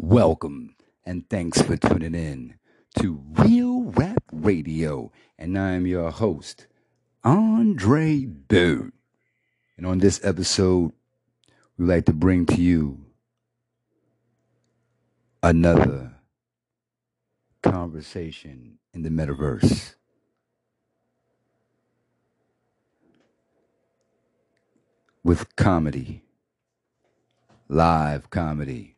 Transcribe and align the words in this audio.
Welcome 0.00 0.76
and 1.04 1.28
thanks 1.28 1.60
for 1.60 1.76
tuning 1.76 2.14
in 2.14 2.54
to 3.00 3.20
Real 3.32 3.82
Rap 3.82 4.22
Radio. 4.30 5.10
And 5.36 5.58
I'm 5.58 5.88
your 5.88 6.12
host, 6.12 6.68
Andre 7.24 8.24
Bird. 8.24 8.92
And 9.76 9.84
on 9.84 9.98
this 9.98 10.24
episode, 10.24 10.92
we'd 11.76 11.88
like 11.88 12.04
to 12.06 12.12
bring 12.12 12.46
to 12.46 12.62
you 12.62 13.06
another 15.42 16.12
conversation 17.64 18.78
in 18.94 19.02
the 19.02 19.10
metaverse. 19.10 19.94
With 25.24 25.56
comedy, 25.56 26.22
live 27.68 28.30
comedy. 28.30 28.94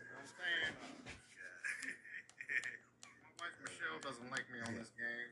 I'm 0.00 0.26
saying, 0.26 0.74
my 3.22 3.30
wife 3.38 3.56
Michelle 3.62 3.97
doesn't 4.08 4.32
like 4.32 4.48
me 4.48 4.56
on 4.64 4.72
this 4.72 4.88
game. 4.96 5.28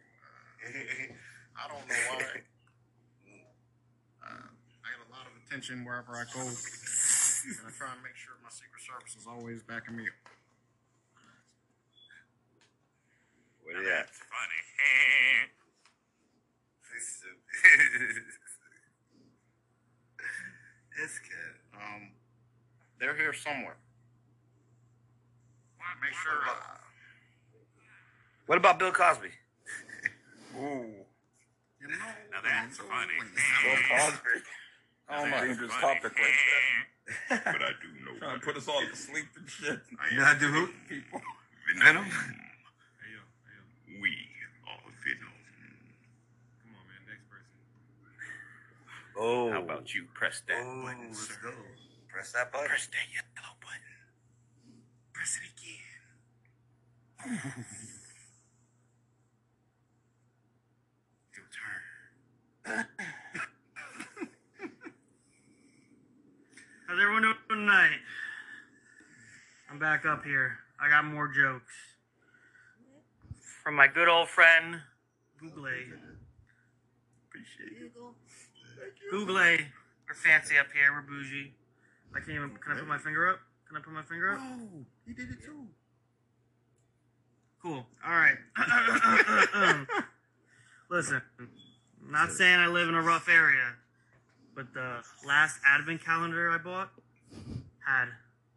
Uh, 0.61 1.17
I 1.57 1.65
don't 1.73 1.89
know 1.89 1.97
why. 2.13 2.45
Uh, 4.21 4.53
I 4.85 4.93
get 4.93 5.01
a 5.01 5.09
lot 5.09 5.25
of 5.25 5.33
attention 5.41 5.81
wherever 5.81 6.13
I 6.13 6.29
go, 6.29 6.45
and 6.45 7.57
I 7.65 7.73
try 7.73 7.89
and 7.97 8.05
make 8.05 8.21
sure 8.21 8.37
my 8.45 8.53
Secret 8.53 8.85
Service 8.85 9.17
is 9.17 9.25
always 9.25 9.65
backing 9.65 9.97
me 9.97 10.05
up. 10.05 10.13
Where 13.65 13.81
you 13.81 13.89
at? 13.89 14.13
That's 14.13 14.21
funny. 14.29 14.61
this 21.01 21.19
kid. 21.25 21.53
Um, 21.75 22.13
they're 23.01 23.17
here 23.17 23.33
somewhere. 23.33 23.77
Make 26.03 26.13
sure. 26.13 26.45
What 28.47 28.59
about 28.59 28.79
Bill 28.79 28.93
Cosby? 28.93 29.29
Ooh. 30.59 30.61
You 31.81 31.89
know, 31.89 31.95
now 32.33 32.41
that's 32.43 32.79
funny. 32.79 33.13
when- 33.19 33.35
Cosby. 33.99 34.19
Oh 35.09 35.25
my. 35.25 35.41
dangerous 35.47 35.71
topic 35.81 36.13
right 36.19 36.35
but 37.45 37.63
I 37.63 37.71
do 37.79 37.87
know. 38.05 38.19
Trying 38.19 38.41
to 38.41 38.45
put 38.45 38.57
us 38.57 38.67
all 38.67 38.81
to 38.81 38.97
sleep 38.97 39.27
and 39.37 39.49
shit. 39.49 39.79
You 40.11 40.17
know 40.19 40.25
how 40.25 40.33
to 40.35 40.41
do 40.41 40.47
who? 40.49 40.67
People. 40.89 41.21
Venom? 41.81 42.05
We 44.03 44.11
are 44.67 44.83
Venom. 45.07 45.31
Come 46.59 46.75
on, 46.75 46.85
man. 46.91 47.07
Next 47.07 47.27
person. 47.31 47.55
Oh. 49.17 49.53
How 49.53 49.63
about 49.63 49.95
you 49.95 50.07
press 50.13 50.43
that 50.49 50.59
Oh, 50.61 50.83
button, 50.87 51.07
let's 51.07 51.29
sir? 51.29 51.35
go. 51.41 51.53
Press 52.09 52.33
that 52.33 52.51
button. 52.51 52.67
Press 52.67 52.87
that 52.89 53.07
yellow 53.15 53.55
button. 53.63 53.95
Press 55.13 55.39
it 55.39 55.47
again. 55.55 57.39
Your 61.37 61.47
turn. 61.55 61.83
How's 62.67 62.85
everyone 66.91 67.23
doing 67.23 67.37
tonight? 67.49 68.01
I'm 69.71 69.79
back 69.79 70.05
up 70.05 70.25
here. 70.25 70.59
I 70.81 70.89
got 70.89 71.05
more 71.05 71.29
jokes. 71.29 71.73
From 73.63 73.77
my 73.77 73.87
good 73.87 74.09
old 74.09 74.29
friend, 74.29 74.81
Google. 75.41 75.67
Appreciate 77.29 77.79
you. 77.79 77.91
Google. 79.13 79.37
We're 79.37 80.15
fancy 80.15 80.59
up 80.59 80.67
here. 80.75 80.93
We're 80.93 81.03
bougie. 81.03 81.53
I 82.17 82.19
can't 82.19 82.31
even. 82.31 82.51
Can 82.57 82.73
I 82.73 82.81
put 82.81 82.89
my 82.89 82.99
finger 82.99 83.29
up? 83.29 83.39
Can 83.69 83.77
I 83.77 83.81
put 83.81 83.93
my 83.93 84.03
finger 84.03 84.33
up? 84.33 84.41
Oh, 84.41 84.85
he 85.07 85.13
did 85.13 85.31
it 85.31 85.41
too. 85.45 85.69
Cool. 87.63 87.87
All 88.05 88.13
right. 88.13 88.39
Listen, 90.91 91.23
I'm 92.07 92.13
not 92.13 92.31
saying 92.31 92.59
I 92.61 92.69
live 92.69 92.89
in 92.89 92.95
a 92.95 93.03
rough 93.03 93.29
area, 93.29 93.75
but 94.55 94.73
the 94.73 94.99
last 95.27 95.59
advent 95.67 96.05
calendar 96.05 96.51
I 96.51 96.59
bought 96.59 96.91
had 97.85 98.09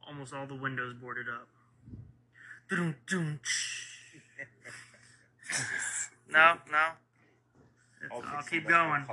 almost 0.08 0.34
all 0.34 0.46
the 0.46 0.56
windows 0.56 0.94
boarded 0.94 1.26
up. 1.28 1.48
Dum-dum, 2.70 3.40
tsh. 3.44 3.86
No, 6.32 6.54
no. 6.72 6.78
It's- 8.06 8.24
I'll 8.32 8.44
keep 8.44 8.68
going. 8.68 9.04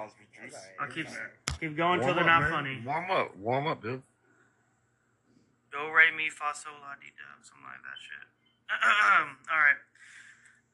I'll 0.78 0.88
keep 0.90 1.06
keep 1.58 1.74
going 1.74 2.00
until 2.00 2.14
they're 2.14 2.24
not 2.26 2.50
funny. 2.50 2.82
Warm 2.84 3.10
up. 3.10 3.34
Warm 3.38 3.66
up, 3.66 3.82
dude. 3.82 4.02
Do 5.72 5.78
re 5.90 6.14
mi 6.14 6.28
fa 6.28 6.52
sol 6.52 6.74
la 6.82 6.92
di 7.00 7.08
do, 7.16 7.24
something 7.42 7.64
like 7.64 7.80
that 7.80 7.96
shit. 7.96 8.28
All 9.50 9.58
right. 9.58 9.80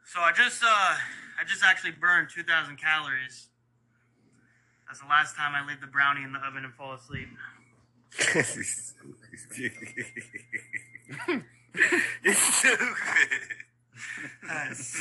So 0.04 0.18
I 0.18 0.32
just 0.32 0.64
uh 0.64 0.66
I 0.66 1.44
just 1.46 1.62
actually 1.62 1.92
burned 1.92 2.28
2,000 2.34 2.76
calories. 2.76 3.46
That's 4.92 5.00
the 5.00 5.08
last 5.08 5.36
time 5.36 5.54
I 5.54 5.66
leave 5.66 5.80
the 5.80 5.86
brownie 5.86 6.22
in 6.22 6.34
the 6.34 6.38
oven 6.40 6.66
and 6.66 6.74
fall 6.74 6.92
asleep. 6.92 7.28
it's 8.34 8.92
stupid. 9.48 9.88
That's 14.46 14.98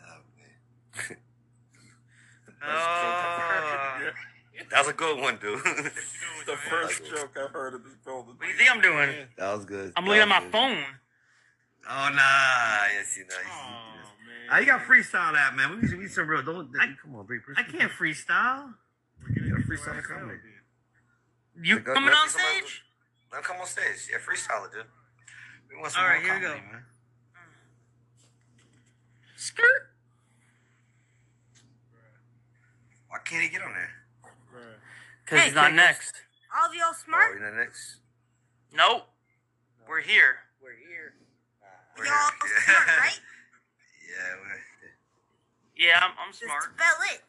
Oh, 0.00 0.20
man. 0.38 1.18
Oh, 2.62 4.10
That 4.70 4.78
was 4.78 4.88
a 4.88 4.92
good 4.94 5.20
one, 5.20 5.36
dude. 5.36 5.62
The 5.62 6.56
first 6.70 7.04
joke 7.04 7.36
I've 7.36 7.50
heard 7.50 7.74
of 7.74 7.84
this 7.84 7.96
building. 8.02 8.36
what 8.38 8.40
do 8.40 8.46
you 8.50 8.56
think 8.56 8.74
I'm 8.74 8.80
doing? 8.80 9.10
That 9.36 9.54
was 9.54 9.66
good. 9.66 9.92
I'm 9.94 10.04
That 10.06 10.08
looking 10.08 10.22
at 10.22 10.28
my 10.28 10.40
good. 10.40 10.52
phone. 10.52 10.84
Oh, 11.86 12.08
nah. 12.14 12.86
Yes, 12.94 13.14
you 13.18 13.24
know. 13.24 13.36
Oh, 14.48 14.50
Ah, 14.54 14.58
you 14.58 14.66
got 14.66 14.80
freestyle 14.82 15.32
that, 15.34 15.54
man. 15.56 15.70
We 15.76 15.82
need, 15.88 15.98
we 15.98 16.08
some 16.08 16.26
real. 16.28 16.42
Don't, 16.42 16.70
I- 16.80 16.94
come 17.02 17.14
on, 17.16 17.26
bring 17.26 17.40
I 17.56 17.62
can't 17.62 17.92
freestyle. 17.92 18.72
You 19.36 19.50
got 19.56 19.60
freestyle 19.66 20.02
comedy. 20.02 20.38
You 21.60 21.80
Go- 21.80 21.92
coming 21.94 22.10
on 22.10 22.14
come 22.14 22.22
on. 22.22 22.28
stage? 22.62 22.82
Now 23.32 23.40
come 23.40 23.56
on 23.60 23.66
stage. 23.66 24.08
Yeah, 24.10 24.18
freestyle 24.18 24.66
it, 24.66 24.72
dude. 24.72 24.84
We 25.70 25.76
want 25.78 25.92
some 25.92 26.02
All 26.02 26.08
right, 26.08 26.22
more 26.22 26.32
here 26.38 26.40
we 26.40 26.40
go. 26.46 26.54
man. 26.54 26.84
Skirt. 29.36 29.90
Why 33.08 33.18
can't 33.24 33.42
he 33.42 33.48
get 33.48 33.62
on 33.62 33.72
there? 33.72 33.90
Because 35.24 35.44
he's 35.44 35.54
not 35.54 35.74
next. 35.74 36.14
All 36.56 36.68
of 36.70 36.74
y'all 36.74 36.86
Oh, 36.90 36.94
smart? 37.04 37.38
you're 37.38 37.50
not 37.50 37.58
next. 37.58 37.96
Nope. 38.74 39.02
We're 39.88 40.00
here. 40.00 40.36
We're 40.62 40.76
here. 40.76 41.14
Y'all 41.98 42.04
smart, 42.64 42.86
right? 43.00 43.20
Yeah, 44.08 44.34
we're. 44.40 44.62
Yeah, 45.76 46.00
I'm, 46.02 46.10
I'm 46.18 46.32
Just 46.32 46.42
smart. 46.44 46.62
spell 46.64 46.98
it. 47.14 47.22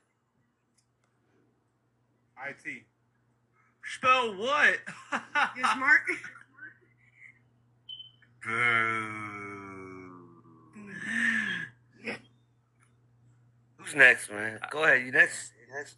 IT. 2.49 2.83
Spell 3.85 4.35
what? 4.37 4.79
You're 5.57 5.67
smart? 5.73 6.01
Boo. 8.45 9.05
Who's 13.77 13.95
next, 13.95 14.29
man? 14.31 14.59
Go 14.71 14.83
ahead. 14.83 15.05
You 15.05 15.11
next? 15.11 15.51
You 15.59 15.73
next? 15.75 15.95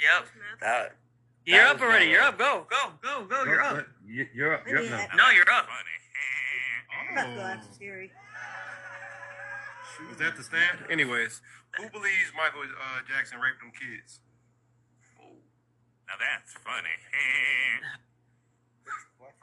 Yep. 0.00 0.26
That, 0.60 0.96
You're 1.44 1.58
That 1.58 1.76
up 1.76 1.80
already. 1.82 2.06
You're 2.10 2.22
up. 2.22 2.38
Go, 2.38 2.66
go, 2.70 2.92
go, 3.02 3.24
go. 3.26 3.44
You're 3.44 3.62
up. 3.62 3.86
You- 4.06 4.26
You're 4.34 4.54
up. 4.54 4.66
You're 4.66 4.78
up. 4.80 5.10
No, 5.16 5.30
you're 5.30 5.50
up. 5.50 5.66
Funny. 5.66 7.14
That's 7.14 7.36
that's 7.36 7.74
scary. 7.74 8.12
Was 10.08 10.18
that 10.18 10.36
the 10.36 10.42
stand? 10.44 10.78
Anyways, 10.90 11.40
who 11.76 11.88
believes 11.90 12.30
Michael 12.36 12.62
uh, 12.62 13.00
Jackson 13.08 13.40
raped 13.40 13.58
them 13.60 13.72
kids? 13.74 14.20
Oh, 15.20 15.34
now 16.06 16.14
that's 16.20 16.52
funny. 16.62 16.96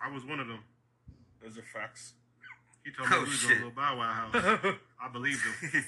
I 0.03 0.09
was 0.13 0.24
one 0.25 0.39
of 0.39 0.47
them. 0.47 0.59
Those 1.44 1.57
are 1.57 1.63
facts. 1.74 2.13
He 2.83 2.91
told 2.91 3.09
me 3.09 3.15
Oh, 3.18 3.24
we 3.24 3.30
was 3.30 3.39
shit. 3.39 3.50
shit. 3.50 3.57
on 3.57 3.63
a 3.63 3.65
little 3.65 3.81
Bow 3.81 3.97
Wow 3.97 4.13
house. 4.13 4.35
I 5.01 5.07
believed 5.12 5.41
him. 5.44 5.53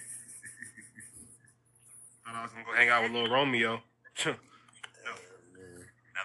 Thought 2.26 2.36
I 2.36 2.42
was 2.44 2.52
gonna 2.52 2.66
go 2.66 2.74
hang 2.74 2.90
out 2.90 3.04
with 3.04 3.12
little 3.14 3.30
Romeo. 3.34 3.82
now 4.26 4.36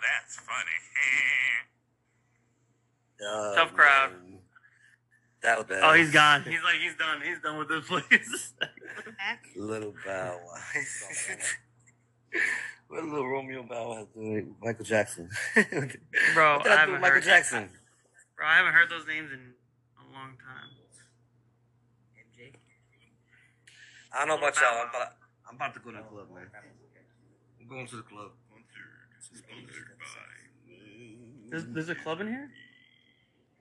that's 0.00 0.36
funny. 0.36 0.78
Tough 3.54 3.72
crowd. 3.74 3.91
Man. 5.42 5.56
That 5.56 5.58
was 5.58 5.66
oh, 5.70 5.74
bad. 5.74 5.90
Oh, 5.90 5.92
he's 5.94 6.10
gone. 6.12 6.42
He's 6.48 6.62
like, 6.62 6.76
he's 6.82 6.96
done. 6.96 7.20
He's 7.22 7.40
done 7.40 7.58
with 7.58 7.68
this 7.68 7.86
place. 7.86 8.54
Little 9.56 9.94
Bow 10.04 10.38
Wow. 10.46 10.58
what 12.88 13.04
little 13.04 13.28
Romeo 13.28 13.62
Bow 13.62 13.90
Wow 13.90 14.08
doing? 14.14 14.54
Michael 14.62 14.84
Jackson. 14.84 15.28
Bro, 16.34 16.60
I 16.64 16.68
I 16.68 16.76
haven't 16.76 16.92
with 16.94 17.00
Michael 17.02 17.14
heard- 17.16 17.22
Jackson? 17.24 17.68
Bro, 18.36 18.46
I 18.46 18.56
haven't 18.56 18.72
heard 18.72 18.90
those 18.90 19.06
names 19.06 19.30
in 19.32 19.54
a 19.98 20.12
long 20.12 20.36
time. 20.38 20.70
MJ. 22.16 22.54
I 24.12 24.18
don't 24.18 24.28
know 24.28 24.38
about 24.38 24.56
y'all. 24.56 24.82
I'm 24.82 24.88
about, 24.88 25.08
I'm 25.48 25.56
about 25.56 25.74
to 25.74 25.80
go 25.80 25.90
to 25.90 25.96
the 25.98 26.02
club, 26.02 26.26
man. 26.34 26.46
I'm 27.60 27.68
going 27.68 27.86
to 27.86 27.96
the 27.96 28.02
club. 28.02 28.30
There's, 31.48 31.66
there's 31.66 31.88
a 31.90 31.94
club 31.94 32.20
in 32.22 32.28
here? 32.28 32.50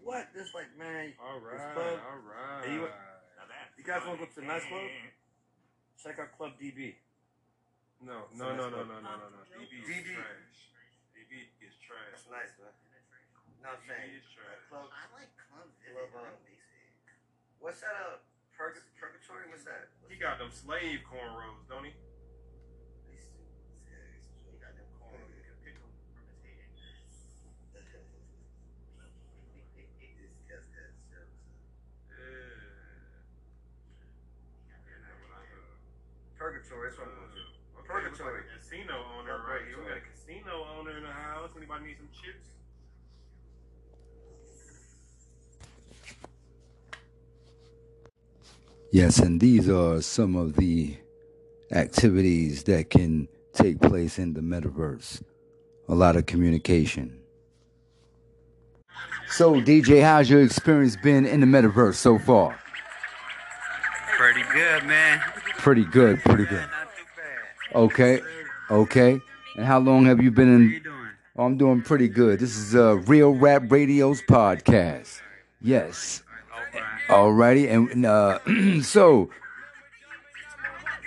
What? 0.04 0.28
This 0.34 0.54
like, 0.54 0.76
man. 0.78 1.14
All 1.22 1.40
This 1.40 1.60
right, 1.62 1.74
club- 1.74 2.00
all 2.02 2.18
right. 2.26 2.66
Hey, 2.66 2.74
you- 2.74 2.90
You 3.78 3.84
guys 3.86 4.02
want 4.06 4.20
to 4.20 4.26
go 4.26 4.32
to 4.32 4.36
the 4.42 4.46
nice 4.46 4.66
club? 4.66 4.90
Check 6.02 6.20
out 6.20 6.32
Club 6.38 6.58
DB. 6.60 6.96
No, 8.02 8.26
no, 8.34 8.56
no, 8.58 8.70
no, 8.70 8.84
no, 8.84 9.00
no, 9.02 9.02
no, 9.02 9.30
no. 9.30 9.38
DB 9.54 9.80
is 9.82 9.88
DB. 9.90 10.14
trash. 10.18 10.70
DB 11.14 11.34
is 11.62 11.76
trash. 11.86 12.10
That's 12.12 12.28
nice, 12.30 12.54
man. 12.58 12.74
No, 13.62 13.70
I'm 13.70 13.78
DB 13.82 13.88
saying. 13.88 14.16
is 14.18 14.26
trash. 14.34 14.58
Club, 14.70 14.90
I 14.90 15.06
like 15.14 15.30
club 15.38 15.70
Club, 15.86 16.10
um, 16.26 16.34
what's 17.62 17.82
that? 17.82 17.94
Uh, 17.94 18.18
Purg- 18.58 18.82
Purgatory? 18.98 19.46
What's 19.50 19.64
that? 19.66 19.90
He 20.10 20.18
got 20.18 20.38
them 20.42 20.50
slave 20.52 21.02
cornrows, 21.06 21.68
don't 21.70 21.86
he? 21.86 21.92
He 21.94 21.98
got 24.58 24.74
them 24.74 24.86
cornrows. 24.98 25.30
You 25.38 25.44
can 25.46 25.58
pick 25.62 25.76
'em 25.78 25.94
from 26.14 26.26
his 26.30 26.42
head. 26.42 26.66
It's 26.74 27.46
just 27.46 27.62
that 27.74 27.86
jokes. 27.94 28.10
Purgatory, 36.38 36.90
that's 36.90 36.98
what 36.98 37.08
I'm 37.10 37.16
going 37.22 37.32
to. 37.38 37.44
Okay, 37.86 37.94
looks 38.08 38.18
Purgatory. 38.18 38.42
like 38.42 38.50
a 38.58 38.61
casino 38.72 38.94
owner 39.20 39.42
right 39.50 39.62
here. 39.68 39.78
We 39.80 39.90
got 39.90 39.98
a 39.98 40.02
casino 40.02 40.66
owner 40.80 40.98
in 40.98 41.04
the 41.04 41.10
house. 41.10 41.50
Anybody 41.58 41.86
need 41.86 41.98
some 41.98 42.08
chips? 42.14 42.48
Yes, 48.92 49.20
and 49.20 49.40
these 49.40 49.70
are 49.70 50.02
some 50.02 50.36
of 50.36 50.56
the 50.56 50.98
activities 51.72 52.64
that 52.64 52.90
can 52.90 53.28
take 53.54 53.80
place 53.80 54.20
in 54.20 54.34
the 54.34 54.42
metaverse. 54.42 55.22
A 55.88 55.96
lot 55.96 56.16
of 56.16 56.26
communication. 56.26 57.18
So, 59.30 59.56
DJ, 59.56 60.04
how's 60.04 60.30
your 60.30 60.42
experience 60.44 60.98
been 60.98 61.26
in 61.26 61.40
the 61.40 61.46
metaverse 61.46 61.96
so 61.96 62.20
far? 62.20 62.58
Pretty 64.18 64.44
good, 64.54 64.86
man. 64.86 65.20
Pretty 65.58 65.86
good, 65.86 66.20
pretty 66.24 66.46
good. 66.46 66.60
Not 66.60 66.96
too 66.96 67.04
bad. 67.16 67.76
Okay, 67.76 68.22
okay. 68.72 69.20
And 69.56 69.66
how 69.66 69.80
long 69.80 70.06
have 70.06 70.22
you 70.22 70.32
been 70.32 70.48
How 70.48 70.56
in? 70.56 70.70
you 70.70 70.80
doing? 70.80 70.98
Oh, 71.38 71.46
I'm 71.46 71.58
doing 71.58 71.82
pretty 71.82 72.08
good. 72.08 72.40
This 72.40 72.58
is 72.58 72.76
uh, 72.76 72.98
Real 72.98 73.32
Rap 73.34 73.72
Radio's 73.72 74.22
podcast. 74.22 75.22
Yes. 75.62 76.24
Alrighty, 77.08 77.70
and 77.70 78.06
uh, 78.06 78.40
so 78.84 79.30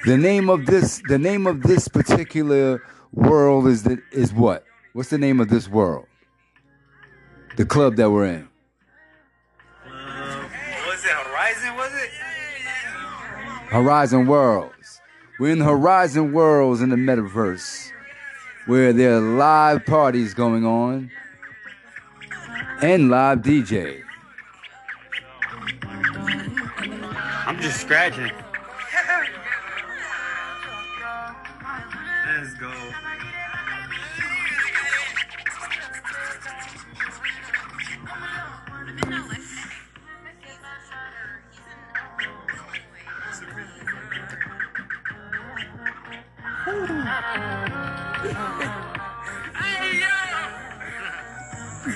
the 0.04 0.16
name 0.18 0.50
of 0.50 0.66
this 0.66 1.00
the 1.08 1.18
name 1.18 1.46
of 1.46 1.62
this 1.62 1.88
particular 1.88 2.82
world 3.12 3.66
is 3.66 3.86
is 4.12 4.32
what? 4.32 4.64
What's 4.92 5.08
the 5.10 5.18
name 5.18 5.40
of 5.40 5.48
this 5.48 5.68
world? 5.68 6.06
The 7.56 7.64
club 7.64 7.96
that 7.96 8.10
we're 8.10 8.26
in. 8.26 8.48
Was 9.86 11.04
it 11.04 11.10
Horizon? 11.10 11.76
Was 11.76 11.92
it? 11.94 12.10
Horizon 13.68 14.26
Worlds. 14.26 14.73
We're 15.36 15.50
in 15.50 15.58
the 15.58 15.64
Horizon 15.64 16.32
Worlds 16.32 16.80
in 16.80 16.90
the 16.90 16.96
metaverse, 16.96 17.90
where 18.66 18.92
there 18.92 19.16
are 19.16 19.20
live 19.20 19.84
parties 19.84 20.32
going 20.32 20.64
on 20.64 21.10
and 22.80 23.10
live 23.10 23.40
DJ. 23.40 24.02
I'm 27.46 27.60
just 27.60 27.80
scratching. 27.80 28.30
Let's 32.26 32.54
go. 32.54 33.03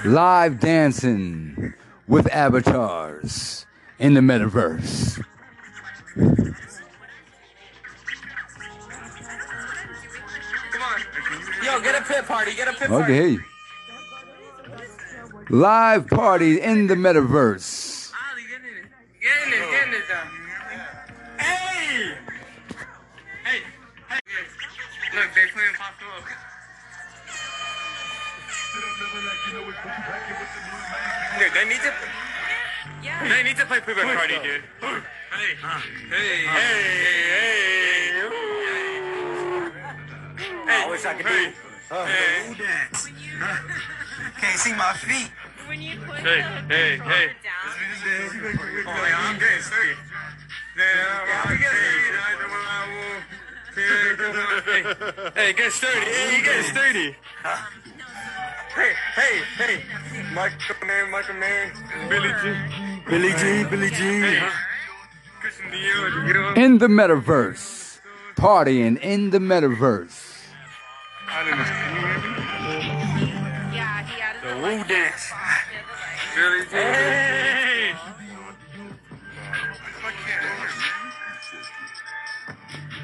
Live 0.05 0.61
dancing 0.61 1.73
with 2.07 2.31
avatars 2.31 3.65
in 3.99 4.13
the 4.13 4.21
metaverse. 4.21 5.25
Come 6.15 6.55
on. 10.83 11.01
Yo, 11.65 11.81
get 11.81 12.01
a 12.01 12.05
pit 12.05 12.27
party. 12.27 12.55
Get 12.55 12.69
a 12.69 12.73
pit 12.73 12.89
party. 12.89 13.15
Okay. 13.15 13.39
Live 15.49 16.07
party 16.09 16.61
in 16.61 16.89
the 16.89 16.95
metaverse. 16.95 17.78
Dude, 31.39 31.53
they 31.55 31.65
need 31.65 31.81
to. 31.81 31.93
They 33.29 33.43
need 33.43 33.57
to 33.57 33.65
play 33.67 33.81
Playboi 33.81 34.05
Carti, 34.15 34.43
dude. 34.43 34.63
Hey, 34.81 35.55
hey, 35.55 35.79
hey, 36.11 36.47
hey, 36.47 37.31
hey. 37.31 38.29
I 40.69 40.87
wish 40.91 41.05
I 41.07 41.15
could 41.15 41.27
do. 41.27 41.53
Hey, 41.91 42.55
Can't 44.41 44.59
see 44.59 44.75
my 44.75 44.93
feet. 44.95 45.31
When 45.67 45.81
you 45.81 45.99
put 46.01 46.19
Hey, 46.19 46.43
the 46.43 46.75
hey, 46.75 46.97
the 46.97 47.05
hey. 47.05 47.27
down, 47.45 47.75
Oh, 48.87 49.07
yeah, 49.09 49.19
I'm 49.19 49.39
getting 49.39 49.63
sturdy. 49.63 49.95
Hey, 55.35 55.53
get 55.53 55.73
sturdy. 55.73 56.01
Hey, 56.01 56.37
you 56.37 56.45
get 56.45 56.65
sturdy. 56.65 57.17
Hey, 58.79 58.95
hey, 59.17 59.43
hey. 59.57 59.83
Michael 60.33 60.87
Man, 60.87 61.11
Michael 61.11 61.35
Man. 61.35 61.73
Billy 62.09 62.31
G. 62.41 62.55
Billy 63.09 63.33
G, 63.33 63.65
Billy 63.69 63.91
G. 63.91 64.39
In 66.55 66.79
the 66.79 66.87
metaverse. 66.87 67.99
Partying 68.37 69.01
in 69.01 69.31
the 69.31 69.41
metaverse. 69.41 70.47
yeah, 73.75 74.07
he 74.07 74.21
had 74.21 74.37
The. 74.45 74.63
Woo 74.63 74.85
dance. 74.85 75.33
Billy 76.37 76.65
G. 76.67 76.77
Hey. 76.77 77.95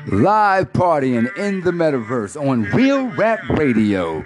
Live 0.06 0.72
partying 0.72 1.36
in 1.36 1.62
the 1.62 1.72
metaverse 1.72 2.40
on 2.40 2.62
Real 2.62 3.08
Rap 3.08 3.48
Radio. 3.48 4.24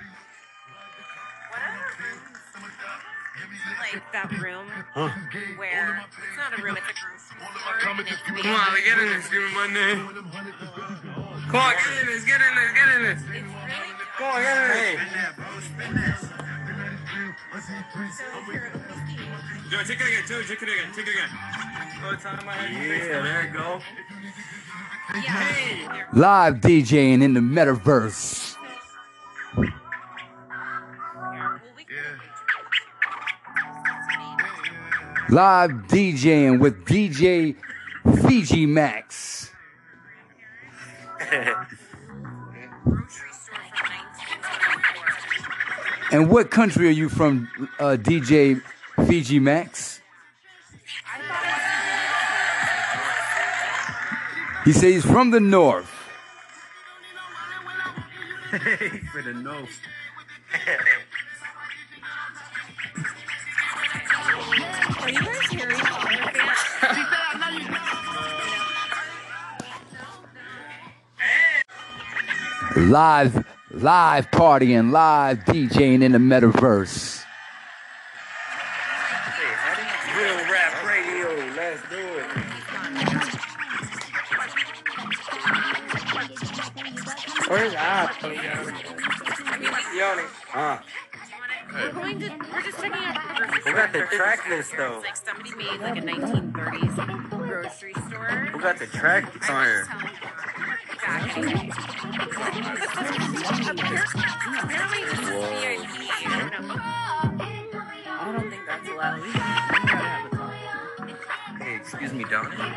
Like 4.19 4.31
that 4.31 4.43
room 4.43 4.67
where 5.59 6.03
it's 6.03 6.37
not 6.37 6.59
a 6.59 6.63
room, 6.63 6.77
it's 6.77 6.91
a 6.91 6.95
group 6.99 7.21
floor, 7.55 7.75
and 7.89 8.01
it's 8.01 8.11
made 8.35 8.43
Come 8.43 8.51
on, 8.51 8.75
of- 8.75 8.85
get 8.85 8.99
in 8.99 9.07
this. 9.15 9.29
Give 9.29 9.43
me 9.43 9.51
my 9.55 9.67
name. 9.69 10.09
Come 11.47 11.61
on, 11.63 11.75
get 11.79 12.01
in 12.01 12.07
this. 12.07 12.25
Get 12.25 12.41
in 12.41 12.55
this. 12.59 12.71
Get 12.75 12.89
in 12.97 13.03
this. 13.03 13.21
It's 13.23 13.29
really 13.31 13.47
Come 14.19 14.27
on, 14.27 14.43
get 14.43 14.57
in 14.59 14.69
this. 16.03 16.23
Joe, 19.71 19.83
take 19.87 20.01
it 20.01 20.07
again. 20.09 20.25
Joe, 20.27 20.43
take 20.43 20.63
it 20.63 20.69
again. 20.69 20.93
Take 20.97 21.07
it 21.07 21.15
again. 21.15 21.31
Oh, 22.05 22.17
time 22.21 22.49
I 22.49 22.53
had 22.55 22.73
Yeah, 22.73 23.23
there 23.23 23.43
you 23.47 23.53
go. 23.53 23.81
yeah. 25.23 26.05
Live 26.13 26.55
DJing 26.57 27.23
in 27.23 27.35
the 27.35 27.41
metaverse. 27.41 28.48
Live 35.31 35.71
DJing 35.89 36.59
with 36.59 36.87
DJ 36.87 37.55
Fiji 38.27 38.65
Max. 38.65 39.51
grocery 41.19 41.37
store 43.33 43.59
from 43.75 43.91
1924. 43.91 46.19
And 46.19 46.31
what 46.31 46.51
country 46.51 46.89
are 46.89 46.93
you 46.93 47.11
from, 47.11 47.47
uh, 47.79 47.99
DJ 48.01 48.63
Fiji 49.07 49.39
Max? 49.39 50.01
He 54.65 54.73
says 54.73 54.83
he's 54.83 55.05
from 55.05 55.31
the 55.31 55.41
north. 55.41 55.91
For 59.13 59.23
the 59.23 59.35
nose. 59.35 59.69
Live, 72.79 73.45
live 73.73 74.31
partying, 74.31 74.93
live 74.93 75.41
DJing 75.41 76.03
in 76.03 76.13
the 76.13 76.19
metaverse. 76.19 77.25
Real 80.17 80.37
rap 80.49 80.85
radio. 80.87 81.27
Let's 81.57 81.83
do 81.91 81.99
it. 81.99 82.25
Where's 87.49 87.75
App? 87.75 88.23
Yoni. 88.23 88.39
Huh? 90.47 90.79
We're 91.75 91.93
going 91.93 92.21
to. 92.21 92.29
We're 92.53 92.63
just 92.63 92.79
checking 92.79 92.93
out. 92.93 93.19
Who 93.65 93.73
got 93.73 93.93
the 93.93 94.07
track 94.13 94.49
list 94.49 94.73
though? 94.77 95.03
Like 95.05 95.17
somebody 95.17 95.53
made 95.57 95.81
like 95.81 95.97
a 95.99 96.01
1930s 96.01 97.31
grocery 97.31 97.95
store. 98.09 98.29
Who 98.53 98.61
got 98.61 98.79
the 98.79 98.87
track 98.87 99.51
on 99.51 99.65
here? 99.67 99.89
I 101.01 101.31
don't. 101.31 101.39
Hey, 111.61 111.77
excuse 111.77 112.13
me, 112.13 112.25
Don. 112.25 112.51
Hey, 112.51 112.73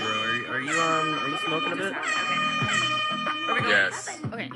bro, 0.00 0.12
are 0.12 0.34
you, 0.34 0.46
are 0.46 0.60
you 0.60 0.80
um 0.80 1.18
are 1.18 1.28
you 1.28 1.36
smoking 1.46 1.72
a 1.72 1.76
bit? 1.76 1.92
Yes. 3.68 4.18
Okay. 4.32 4.50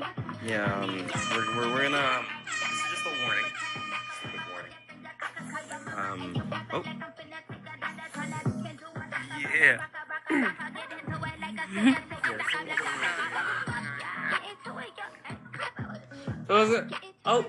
Yeah. 0.45 0.73
Um, 0.73 1.05
we're 1.31 1.55
we're, 1.55 1.69
we're 1.73 1.83
gonna. 1.83 2.21
This 2.45 2.71
is 2.71 2.81
just 2.91 3.05
a 3.05 3.07
warning. 3.25 3.45
Just 4.23 4.25
a 4.25 4.27
warning. 4.51 4.73
Um. 5.97 6.21
Oh. 6.73 6.83
So 16.59 16.65
is 16.65 16.71
it? 16.71 16.93
Oh. 17.25 17.45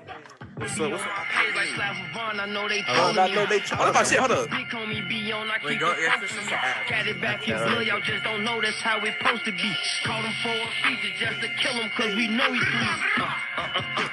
What's 0.55 0.79
up? 0.79 0.91
What's 0.93 1.03
up? 1.03 1.09
I 1.11 2.47
know 2.47 2.69
they 2.69 2.85
Oh, 2.87 3.11
I 3.19 3.35
know 3.35 3.45
they. 3.47 3.59
Hold 3.59 3.97
up, 3.97 4.07
shit. 4.07 4.19
Hold 4.21 4.31
up. 4.31 4.51
Big 4.51 4.67
homie 4.69 5.09
be 5.09 5.33
on, 5.33 5.51
I 5.51 5.59
Wait, 5.65 5.81
go- 5.81 5.97
yeah, 5.99 6.21
this 6.21 6.31
is. 6.31 6.49
Got 6.49 7.09
it 7.09 7.21
back 7.21 7.43
in 7.43 7.49
Yeah, 7.49 7.81
y'all 7.81 8.01
just 8.03 8.23
don't 8.23 8.45
know 8.45 8.61
that's 8.61 8.81
how 8.81 9.01
we 9.01 9.11
supposed 9.19 9.45
to 9.47 9.51
be. 9.51 9.73
Call 10.05 10.23
him 10.23 10.33
for 10.45 10.51
a 10.51 10.69
feature 10.89 11.13
just 11.19 11.41
to 11.41 11.49
kill 11.59 11.73
him, 11.73 11.91
cause 11.97 12.15
we 12.15 12.29
know 12.29 12.53
he's 12.53 12.63
sweet. 12.63 13.19
Uh, 13.19 13.25
uh, 13.57 13.63
uh. 13.75 14.09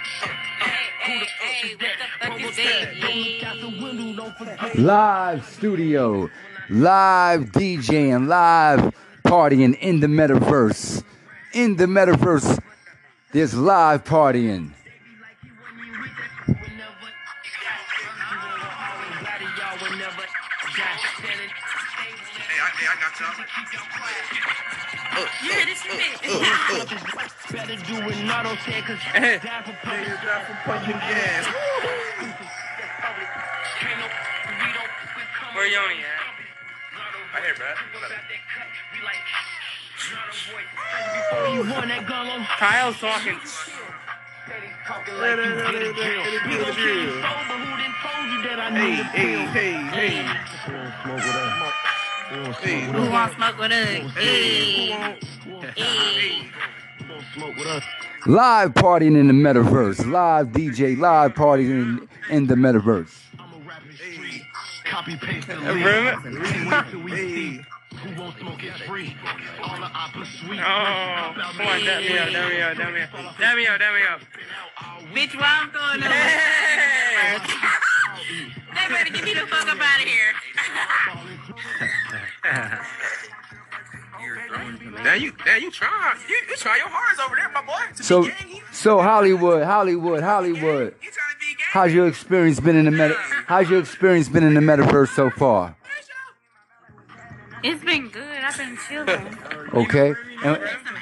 Hey, 0.58 1.30
hey, 1.42 1.76
what 1.76 2.40
the 2.40 2.42
fuck 2.42 2.42
is 2.42 2.56
that? 2.56 3.48
Out 3.48 3.60
the 3.62 3.84
window, 3.84 4.24
don't 4.24 4.36
forget. 4.36 4.80
Live 4.80 5.46
studio, 5.46 6.28
live 6.72 7.42
DJing, 7.52 8.28
live 8.28 8.96
partying 9.24 9.78
in 9.78 10.00
the 10.00 10.08
metaverse. 10.08 11.04
In 11.54 11.76
the 11.76 11.86
metaverse, 11.86 12.60
there's 13.32 13.54
live 13.54 14.04
partying. 14.04 14.74
This 26.28 26.92
is 26.92 26.92
it. 26.92 27.02
Better 27.52 27.76
do 27.88 27.96
what 28.06 28.18
Nardo 28.24 28.56
said, 28.66 28.84
cause 28.84 29.00
Hey. 29.00 29.40
die 29.40 29.62
for 29.64 29.74
public. 29.84 30.08
Niggas 30.08 30.24
die 30.24 30.44
from 30.44 30.58
pumping 30.66 31.00
gas. 31.00 31.46
Can't 33.80 34.00
no- 34.00 34.12
we 34.66 34.74
don't- 34.74 35.56
Where 35.56 35.68
Yoni 35.68 35.96
at? 36.04 36.06
I 37.36 37.42
hear, 37.42 37.56
bro. 37.56 37.68
We 38.94 39.00
like, 39.02 39.24
Nardo 41.32 41.54
you 41.54 41.62
won 41.72 41.88
that 41.88 42.06
gun 42.08 42.28
Kyle's 42.58 42.98
talking. 43.00 43.40
Talking 44.88 45.14
like 45.18 45.38
you 45.38 45.44
did 45.44 45.76
a 45.76 45.94
drill. 45.94 46.24
We 46.48 46.58
gon' 46.58 46.76
kill 46.76 46.96
you 47.04 47.12
sober, 47.22 47.58
who 47.58 47.72
done 47.78 47.96
told 48.02 48.28
you 48.32 48.40
that 48.44 48.60
I 48.60 48.62
Hey, 48.72 49.04
hey, 49.04 49.34
pill? 49.34 49.92
hey, 49.92 50.24
hey. 50.24 51.87
Hey, 52.30 52.82
Who 52.82 53.10
wants 53.10 53.36
smoke 53.38 53.58
with 53.58 53.72
us? 53.72 54.12
Hey, 54.12 54.90
hey. 55.78 56.50
Smoke 57.34 57.56
with 57.56 57.68
us. 57.68 57.84
Live 58.26 58.74
partying 58.74 59.18
in 59.18 59.28
the 59.28 59.34
metaverse. 59.34 60.06
Live 60.12 60.48
DJ, 60.48 60.98
live 60.98 61.34
partying 61.36 61.70
in, 61.70 62.10
in 62.30 62.48
the 62.48 62.56
metaverse. 62.56 63.18
I'm 63.40 63.54
a 63.54 63.58
rapper 63.66 63.94
street. 63.94 64.42
Copy 64.84 65.16
paste 65.16 65.48
the 65.48 65.56
link. 65.56 65.86
Can't 65.86 66.26
wait 66.26 66.92
till 66.92 67.08
see 67.16 67.62
who 67.96 68.22
won't 68.22 68.38
smoke 68.40 68.62
is 68.62 68.82
free. 68.82 69.16
All 69.64 69.78
the 69.78 69.86
opera 69.86 70.26
sweet. 70.26 70.60
Oh, 70.60 71.34
come 71.34 71.68
on, 71.68 71.86
dab 71.86 72.02
me 72.02 72.18
up, 72.18 72.30
dab 72.30 72.50
me 72.52 72.62
up, 72.62 72.78
dab 72.78 72.94
me 72.94 73.02
up, 73.02 73.38
dab 73.40 73.56
me 73.56 73.68
up, 73.68 73.80
dab 73.80 73.94
me 73.96 74.02
up. 74.04 74.20
Bitch, 75.14 75.34
what 75.36 75.46
I'm 75.46 75.72
going 75.72 76.04
on? 76.04 77.82
Hey! 78.88 78.94
They 78.94 79.04
better 79.04 79.14
get 79.14 79.24
me 79.24 79.34
the 79.34 79.48
fuck 79.48 79.68
up 79.68 79.80
out 79.80 80.02
of 80.02 80.08
here. 80.08 80.34
now 85.04 85.14
you, 85.14 85.34
now 85.46 85.56
you 85.56 85.72
try, 85.72 86.16
you, 86.28 86.36
you 86.50 86.56
try 86.56 86.78
your 86.78 86.88
hardest 86.90 87.22
over 87.22 87.36
there, 87.36 87.50
my 87.50 87.62
boy. 87.62 87.74
To 87.98 88.04
So, 88.04 88.30
so 88.72 89.02
Hollywood, 89.02 89.64
Hollywood, 89.64 90.24
Hollywood. 90.24 90.96
You 91.02 91.12
trying 91.12 91.34
to 91.34 91.40
be 91.40 91.46
gangy? 91.46 91.72
How's 91.72 91.94
your 91.94 92.08
experience 92.08 92.60
been 92.60 92.76
in 92.76 92.86
the 92.86 92.92
meta? 92.92 93.16
How's 93.48 93.70
your 93.70 93.80
experience 93.80 94.30
been 94.30 94.44
in 94.44 94.54
the 94.54 94.62
metaverse 94.62 95.10
so 95.16 95.30
far? 95.30 95.76
It's 97.64 97.84
been 97.84 98.10
good. 98.10 98.24
I've 98.24 98.58
been 98.58 98.78
chilling. 98.88 99.38
Okay, 99.74 100.14
and, 100.44 100.58
some 100.86 100.98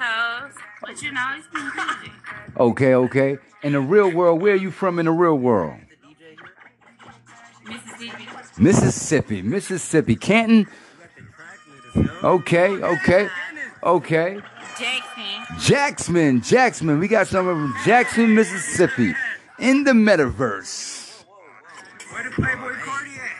assholes. 0.00 0.54
But 0.80 1.02
you 1.02 1.12
know, 1.12 1.34
it's 1.36 1.48
been 1.48 1.70
good. 1.70 2.10
okay, 2.58 2.94
okay. 2.94 3.38
In 3.62 3.72
the 3.72 3.80
real 3.80 4.10
world, 4.12 4.40
where 4.40 4.52
are 4.52 4.56
you 4.56 4.70
from 4.70 4.98
in 4.98 5.06
the 5.06 5.12
real 5.12 5.36
world? 5.36 5.80
Mississippi. 8.58 9.42
Mississippi, 9.42 10.16
Canton. 10.16 10.66
Okay, 12.22 12.68
okay, 12.68 13.28
okay. 13.82 14.40
Jackson. 14.78 15.60
Jackson, 15.60 16.40
Jackson. 16.42 16.98
We 16.98 17.08
got 17.08 17.26
someone 17.26 17.72
from 17.72 17.84
Jackson, 17.84 18.34
Mississippi, 18.34 19.14
in 19.58 19.84
the 19.84 19.92
metaverse. 19.92 21.24
Where 22.10 22.24
the 22.24 22.30
Playboi 22.30 22.74
Carti 22.80 23.18
at? 23.18 23.30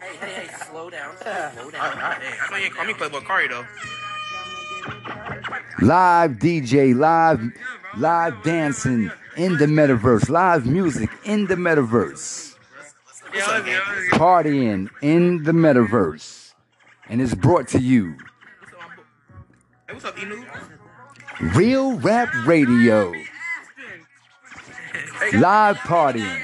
Hey, 0.00 0.16
hey, 0.20 0.46
hey, 0.46 0.48
slow 0.70 0.90
down. 0.90 1.16
Slow 1.16 1.70
down. 1.70 1.98
I 1.98 2.48
know 2.50 2.56
you 2.56 2.70
call 2.70 2.84
me 2.84 2.92
Playboi 2.92 3.22
Carti 3.22 3.48
though. 3.48 3.64
Live 5.80 6.32
DJ, 6.32 6.94
live, 6.94 7.40
live 7.96 8.42
dancing 8.42 9.10
in 9.36 9.56
the 9.56 9.66
metaverse, 9.66 10.28
live 10.28 10.66
music 10.66 11.10
in 11.24 11.46
the 11.46 11.54
metaverse, 11.54 12.54
Yeah, 12.54 12.82
let's 12.82 12.92
go, 12.92 13.00
let's 13.06 13.20
go. 13.20 13.23
Partying 14.12 14.88
in 15.02 15.42
the 15.42 15.52
metaverse, 15.52 16.52
and 17.08 17.20
it's 17.20 17.34
brought 17.34 17.68
to 17.68 17.80
you 17.80 18.16
Hey, 19.86 19.92
what's 19.92 20.04
up, 20.04 20.20
Enu? 20.20 20.44
Real 21.54 21.98
Rap 21.98 22.32
Radio, 22.46 23.12
live 25.34 25.76
partying. 25.78 26.42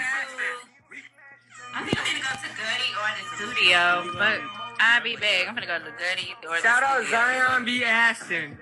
I 1.75 1.85
think 1.85 1.99
I'm 1.99 2.05
gonna 2.05 2.21
go 2.21 2.35
to 2.37 2.49
Goody 2.59 2.91
or 2.99 3.09
the 3.17 3.55
studio, 3.55 4.13
but 4.19 4.41
I'll 4.81 5.03
be 5.03 5.17
back. 5.17 5.49
I'm 5.49 5.55
gonna 5.55 5.67
go 5.67 5.79
to 5.79 5.85
Goody 5.85 6.35
or 6.47 6.57
the 6.57 6.63
Shout 6.63 6.83
out 6.83 7.03
studio. 7.03 7.11
Zion 7.11 7.65
B. 7.65 7.83
Ashton. 7.85 8.59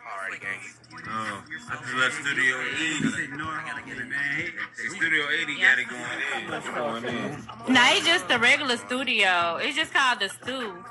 Alright, 0.00 0.40
gangy. 0.40 0.75
Oh, 1.08 1.44
I 1.70 1.76
just 1.76 1.94
left 1.94 2.14
Studio 2.14 2.56
80. 2.58 3.36
No, 3.36 3.44
I 3.46 3.62
gotta 3.64 3.82
get 3.86 3.98
it, 3.98 4.08
man. 4.08 4.52
Studio 4.74 5.24
80 5.30 5.60
got 5.60 5.78
it 5.78 5.88
going 5.88 6.02
in. 6.44 6.50
What's 6.50 6.68
going 6.68 7.04
in? 7.04 7.72
No, 7.72 7.80
it's 7.92 8.06
just 8.06 8.28
the 8.28 8.38
regular 8.38 8.76
studio. 8.76 9.58
It's 9.60 9.76
just 9.76 9.92
called 9.94 10.20
the 10.20 10.28
stew. 10.28 10.84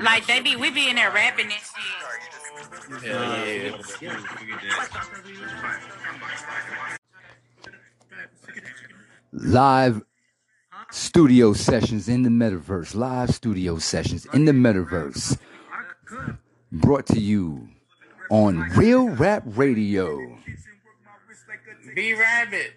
Like 0.00 0.26
they 0.26 0.40
be, 0.40 0.54
we 0.56 0.70
be 0.70 0.88
in 0.88 0.96
there 0.96 1.10
rapping 1.10 1.46
and 1.46 1.54
shit. 1.54 1.66
Hell 3.04 3.46
yeah. 3.46 4.16
Live 9.32 10.02
studio 10.90 11.52
sessions 11.52 12.08
in 12.08 12.22
the 12.22 12.30
metaverse, 12.30 12.94
live 12.94 13.30
studio 13.30 13.78
sessions 13.78 14.26
in 14.32 14.44
the 14.44 14.52
metaverse, 14.52 15.36
brought 16.70 17.06
to 17.06 17.18
you 17.18 17.68
on 18.30 18.60
Real 18.76 19.08
Rap 19.08 19.42
Radio. 19.46 20.38
B 21.94 22.14
Rabbit. 22.14 22.72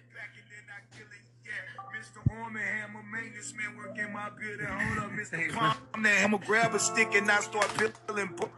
I'm 5.94 6.06
I'ma 6.06 6.38
grab 6.38 6.74
a 6.74 6.78
stick 6.78 7.14
and 7.14 7.26
not 7.26 7.42
start 7.42 7.68
peeling. 8.06 8.28
po- 8.28 8.50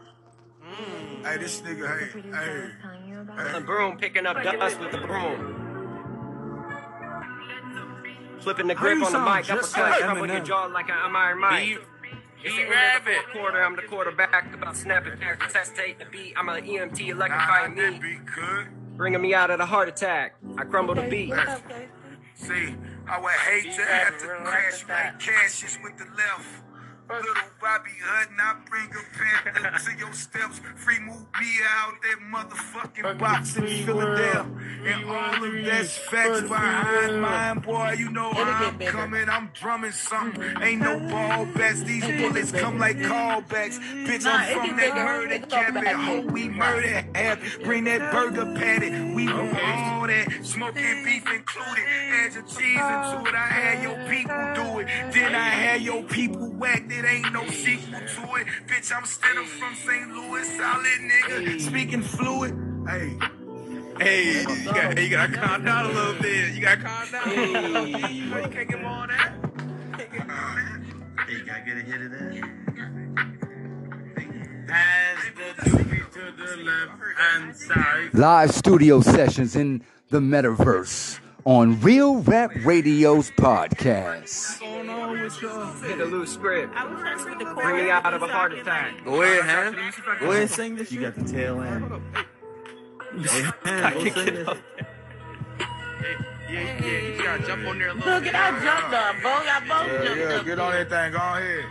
Hey, 1.23 1.37
this 1.37 1.61
nigga, 1.61 1.99
hey, 2.13 2.21
hey. 2.31 3.53
The 3.53 3.61
broom 3.61 3.97
picking 3.97 4.25
up 4.25 4.41
dust 4.43 4.79
with 4.79 4.91
the 4.91 4.97
broom. 4.99 5.59
Flipping 8.39 8.67
the 8.67 8.75
grip 8.75 8.95
on 8.95 8.99
the 9.01 9.05
sound 9.09 9.35
mic, 9.35 9.45
just 9.45 9.77
uppercut, 9.77 9.91
like 10.01 10.09
up 10.09 10.17
on 10.17 10.29
your 10.29 10.39
jaw 10.39 10.65
like 10.65 10.89
an 10.89 11.15
Iron 11.15 11.39
Mike. 11.39 11.81
It's 12.43 12.57
an 12.57 12.69
Rabbit. 12.69 13.29
quarter. 13.31 13.63
I'm 13.63 13.75
the 13.75 13.83
quarterback. 13.83 14.53
About 14.53 14.75
snapping 14.75 15.17
back, 15.19 15.39
testate 15.51 15.97
the 15.99 16.05
beat. 16.11 16.33
I'm 16.37 16.49
an 16.49 16.63
EMT 16.63 17.07
electrifying 17.09 17.75
me. 17.75 18.19
Bringing 18.97 19.21
me 19.21 19.33
out 19.33 19.49
of 19.49 19.59
the 19.59 19.65
heart 19.65 19.87
attack. 19.87 20.35
I 20.57 20.63
crumble 20.65 20.95
the 20.95 21.03
beat. 21.03 21.33
See, 22.35 22.75
I 23.07 23.19
would 23.19 23.31
hate 23.31 23.73
to 23.75 23.81
have 23.85 24.19
to 24.19 24.27
crash 24.27 24.85
like 24.89 25.19
Cassius 25.19 25.77
with 25.83 25.97
the 25.97 26.05
left. 26.05 26.63
Little 27.09 27.33
Bobby 27.61 27.91
Hutton, 28.01 28.37
I 28.39 28.55
bring 28.69 28.89
a 28.89 29.03
panther 29.17 29.91
to 29.91 29.97
your 29.97 30.13
steps. 30.13 30.59
Free 30.75 30.99
move 30.99 31.25
me 31.39 31.47
out 31.67 31.93
that 32.01 32.19
motherfucking 32.31 33.19
box 33.19 33.57
in 33.57 33.67
Philadelphia. 33.85 34.45
And 34.85 35.05
all 35.09 35.43
of 35.43 35.65
that's 35.65 35.97
facts 35.97 36.41
behind 36.41 37.21
mine, 37.21 37.59
boy. 37.59 37.95
You 37.97 38.09
know 38.09 38.31
I'm 38.31 38.79
coming, 38.79 39.29
I'm 39.29 39.49
drumming 39.53 39.91
something. 39.91 40.61
Ain't 40.61 40.81
no 40.81 40.99
ball 40.99 41.45
bats, 41.53 41.83
these 41.83 42.05
bullets 42.21 42.51
come 42.51 42.79
like 42.79 42.97
callbacks. 42.97 43.79
Bitch, 44.05 44.25
I'm 44.25 44.67
from 44.67 44.77
that 44.77 44.95
murder 44.95 45.45
cabin. 45.45 45.85
Hope 45.85 46.31
we 46.31 46.49
murder 46.49 47.05
half. 47.15 47.59
Bring 47.63 47.83
that 47.85 48.11
burger 48.11 48.45
patty. 48.55 49.13
We 49.13 49.27
want 49.27 49.59
all 49.61 50.07
that. 50.07 50.45
Smoking 50.45 51.03
beef 51.03 51.29
included. 51.29 51.83
Add 52.13 52.33
your 52.33 52.43
cheese 52.43 52.59
into 52.59 53.29
it. 53.29 53.35
I 53.35 53.47
had 53.47 53.83
your 53.83 53.97
people 54.09 54.53
do 54.55 54.79
it. 54.79 55.13
Then 55.13 55.35
I 55.35 55.49
had 55.49 55.81
your 55.81 56.03
people 56.03 56.49
whacked. 56.53 56.92
It 56.95 57.05
ain't 57.05 57.33
no 57.33 57.47
sequel 57.47 57.99
to 57.99 58.35
it. 58.35 58.47
Bitch, 58.67 58.95
I'm 58.95 59.03
still 59.05 59.43
from 59.45 59.73
St. 59.73 60.11
Louis. 60.11 60.45
Solid 60.57 60.99
nigga. 61.01 61.59
Speaking 61.59 62.03
fluid. 62.03 62.53
Hey. 62.87 63.17
Hey, 63.97 64.41
you 64.41 64.65
got 64.65 64.99
you 64.99 65.09
gotta 65.09 65.33
calm 65.33 65.65
down 65.65 65.85
a 65.87 65.89
little 65.89 66.21
bit. 66.21 66.53
You 66.53 66.61
gotta 66.61 66.81
calm 66.83 67.11
down. 67.11 67.23
Hey, 67.23 68.13
you 68.13 68.25
know 68.25 68.37
you 68.37 68.47
can't 68.47 68.69
give 68.69 68.83
all 68.83 69.07
that. 69.07 69.33
Hey, 69.97 71.33
you 71.33 71.45
gotta 71.45 71.61
get 71.61 71.77
a 71.77 71.81
hit 71.81 72.01
of 72.01 72.11
that. 72.11 72.49
Pass 74.67 75.25
the 75.35 75.69
doobie 75.69 76.11
to 76.13 76.31
the 76.37 76.63
left 76.63 76.91
hand 77.17 77.55
side. 77.55 78.13
Live 78.13 78.51
studio 78.51 79.01
sessions 79.01 79.55
in 79.55 79.83
the 80.09 80.19
metaverse 80.19 81.19
on 81.45 81.79
Real 81.81 82.17
Rap 82.21 82.51
Radio's 82.63 83.31
podcast. 83.31 84.59
Hit 85.83 85.99
a 85.99 86.05
loose 86.05 86.33
script. 86.33 86.73
Bring 87.55 87.75
me 87.85 87.89
out 87.89 88.13
of 88.13 88.21
a 88.23 88.27
heart 88.27 88.53
attack. 88.53 89.03
Go 89.03 89.21
ahead, 89.21 89.43
Ham. 89.45 89.73
Go 90.19 90.31
ahead 90.31 90.41
and 90.43 90.51
sing 90.51 90.75
this. 90.75 90.91
You 90.91 91.01
got 91.01 91.15
the 91.15 91.23
tail 91.23 91.61
end. 91.61 91.85
I 93.65 93.91
can 93.91 94.03
get 94.25 94.47
up. 94.47 94.57
Yeah, 96.49 96.85
yeah, 96.85 96.99
you 97.07 97.23
gotta 97.23 97.43
jump 97.47 97.65
on 97.67 97.79
there 97.79 97.89
a 97.89 97.93
little 97.95 98.13
Look 98.13 98.23
bit. 98.25 98.35
at 98.35 98.53
I 98.53 98.63
jumped 98.63 98.93
up, 98.93 99.15
bro. 99.21 99.31
Y'all 99.31 99.61
both 99.61 99.87
Yeah, 99.91 100.05
jumped 100.05 100.19
yeah, 100.19 100.35
up. 100.37 100.45
get 100.45 100.59
on 100.59 100.71
that 100.73 100.89
thing. 100.89 101.11
Go 101.11 101.17
ahead. 101.17 101.65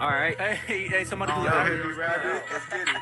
All 0.00 0.10
right. 0.10 0.38
Hey, 0.40 0.88
hey, 0.88 1.04
somebody 1.04 1.32
Go 1.32 1.46
ahead, 1.46 1.86
Rabbit. 1.96 2.42
Let's 2.52 2.66
get 2.68 2.88
it. 2.88 2.96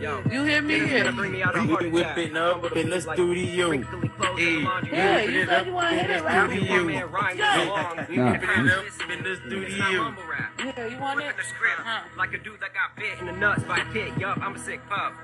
Yo, 0.00 0.20
yo. 0.20 0.30
You 0.30 0.44
hear 0.44 0.62
me? 0.62 0.74
It's 0.74 0.92
gonna 0.92 1.12
bring 1.12 1.32
me 1.32 1.42
out 1.42 1.56
of 1.56 1.64
a 1.64 1.66
heart 1.72 1.82
We 1.84 1.88
whipping 1.90 2.36
up 2.36 2.76
in 2.76 2.90
the 2.90 3.00
studio. 3.00 3.70
Hey, 3.70 4.60
Yeah, 4.92 5.22
you 5.22 5.46
said 5.46 5.66
you 5.66 5.72
want 5.72 5.90
to 5.90 5.96
hit 5.96 6.10
it, 6.10 6.22
right? 6.24 6.50
studio. 6.50 6.88
Yeah. 7.36 7.64
so 7.64 7.68
long. 7.70 7.96
Nah. 7.96 8.34
it 8.34 9.10
in 9.10 9.24
the 9.24 9.36
studio. 9.46 10.14
Yeah, 10.58 10.86
you 10.86 10.98
want 10.98 11.20
it? 11.20 11.24
Flipping 11.24 11.36
the 11.36 11.44
script 11.44 11.80
Huh. 11.82 12.00
like 12.16 12.32
a 12.34 12.38
dude 12.38 12.60
that 12.60 12.74
got 12.74 12.96
bit 12.96 13.18
in 13.20 13.26
the 13.26 13.32
nuts 13.32 13.62
by 13.64 13.78
a 13.78 13.84
pig. 13.86 14.12
Yup, 14.20 14.38
I'm 14.42 14.54
a 14.54 14.58
sick 14.58 14.80
pup. 14.88 15.14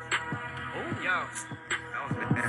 Oh, 0.75 1.03
yo. 1.05 1.25